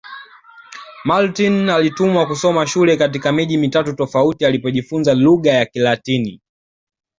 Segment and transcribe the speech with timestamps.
[1.05, 6.41] Martin alitumwa kusoma shule katika miji mitatu tofauti alipojifunza lugha ya Kilatini